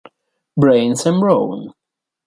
Brains 0.57 1.05
and 1.05 1.19
Brawn 1.19 1.75